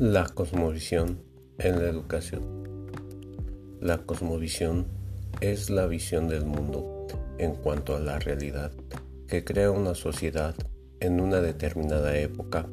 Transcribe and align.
La 0.00 0.24
cosmovisión 0.24 1.20
en 1.58 1.78
la 1.78 1.90
educación. 1.90 2.40
La 3.82 3.98
cosmovisión 3.98 4.86
es 5.42 5.68
la 5.68 5.86
visión 5.86 6.26
del 6.26 6.46
mundo 6.46 7.06
en 7.36 7.54
cuanto 7.54 7.94
a 7.94 8.00
la 8.00 8.18
realidad 8.18 8.72
que 9.28 9.44
crea 9.44 9.70
una 9.70 9.94
sociedad 9.94 10.54
en 11.00 11.20
una 11.20 11.42
determinada 11.42 12.16
época 12.16 12.66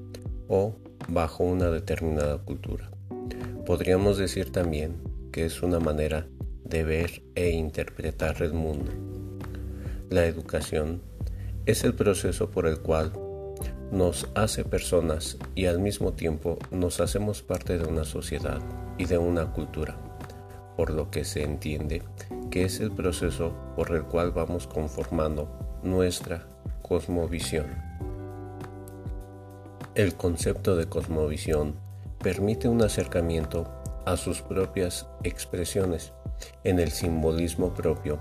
o 0.47 0.77
bajo 1.09 1.43
una 1.43 1.69
determinada 1.69 2.37
cultura. 2.37 2.91
Podríamos 3.65 4.17
decir 4.17 4.53
también 4.53 4.95
que 5.33 5.43
es 5.43 5.61
una 5.61 5.81
manera 5.81 6.29
de 6.63 6.85
ver 6.85 7.23
e 7.35 7.49
interpretar 7.49 8.41
el 8.41 8.53
mundo. 8.53 8.93
La 10.09 10.25
educación 10.27 11.01
es 11.65 11.83
el 11.83 11.93
proceso 11.93 12.49
por 12.51 12.67
el 12.67 12.79
cual 12.79 13.11
nos 13.91 14.27
hace 14.35 14.65
personas 14.65 15.37
y 15.55 15.65
al 15.67 15.79
mismo 15.79 16.11
tiempo 16.11 16.57
nos 16.71 16.99
hacemos 16.99 17.41
parte 17.41 17.77
de 17.77 17.87
una 17.87 18.03
sociedad 18.03 18.59
y 18.97 19.05
de 19.05 19.17
una 19.17 19.53
cultura, 19.53 19.97
por 20.75 20.91
lo 20.91 21.09
que 21.09 21.23
se 21.23 21.43
entiende 21.43 22.03
que 22.51 22.65
es 22.65 22.79
el 22.79 22.91
proceso 22.91 23.53
por 23.75 23.95
el 23.95 24.03
cual 24.03 24.31
vamos 24.31 24.67
conformando 24.67 25.49
nuestra 25.83 26.45
cosmovisión. 26.81 27.65
El 29.95 30.15
concepto 30.15 30.75
de 30.75 30.87
cosmovisión 30.87 31.75
permite 32.19 32.67
un 32.67 32.83
acercamiento 32.83 33.71
a 34.05 34.17
sus 34.17 34.41
propias 34.41 35.07
expresiones 35.23 36.13
en 36.63 36.79
el 36.79 36.91
simbolismo 36.91 37.73
propio 37.73 38.17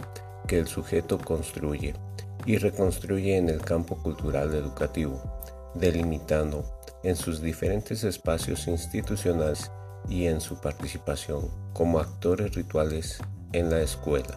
que 0.46 0.58
el 0.58 0.68
sujeto 0.68 1.18
construye 1.18 1.94
y 2.46 2.58
reconstruye 2.58 3.36
en 3.36 3.48
el 3.48 3.60
campo 3.60 3.96
cultural 3.96 4.54
educativo 4.54 5.20
delimitando 5.78 6.64
en 7.02 7.16
sus 7.16 7.40
diferentes 7.40 8.04
espacios 8.04 8.66
institucionales 8.66 9.70
y 10.08 10.26
en 10.26 10.40
su 10.40 10.60
participación 10.60 11.48
como 11.72 11.98
actores 11.98 12.54
rituales 12.54 13.18
en 13.52 13.70
la 13.70 13.80
escuela. 13.80 14.36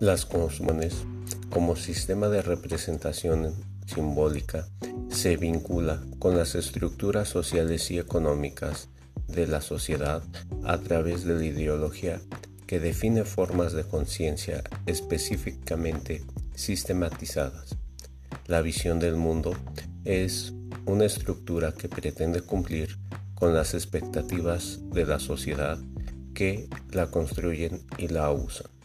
Las 0.00 0.26
cosmones, 0.26 1.04
como 1.50 1.74
sistema 1.74 2.28
de 2.28 2.42
representación 2.42 3.54
simbólica, 3.86 4.68
se 5.08 5.36
vincula 5.36 6.00
con 6.18 6.36
las 6.36 6.54
estructuras 6.54 7.28
sociales 7.28 7.90
y 7.90 7.98
económicas 7.98 8.88
de 9.26 9.46
la 9.46 9.60
sociedad 9.60 10.22
a 10.64 10.78
través 10.78 11.24
de 11.24 11.34
la 11.34 11.44
ideología 11.44 12.20
que 12.66 12.80
define 12.80 13.24
formas 13.24 13.72
de 13.72 13.84
conciencia 13.84 14.62
específicamente 14.86 16.22
sistematizadas. 16.54 17.77
La 18.48 18.62
visión 18.62 18.98
del 18.98 19.16
mundo 19.16 19.54
es 20.06 20.54
una 20.86 21.04
estructura 21.04 21.72
que 21.72 21.90
pretende 21.90 22.40
cumplir 22.40 22.98
con 23.34 23.52
las 23.52 23.74
expectativas 23.74 24.80
de 24.88 25.04
la 25.04 25.18
sociedad 25.18 25.78
que 26.32 26.66
la 26.90 27.10
construyen 27.10 27.82
y 27.98 28.08
la 28.08 28.32
usan. 28.32 28.77